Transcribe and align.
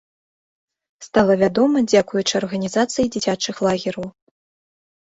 Стала 1.07 1.33
вядома 1.43 1.77
дзякуючы 1.91 2.33
арганізацыі 2.43 3.05
дзіцячых 3.19 3.55
лагераў. 3.71 4.05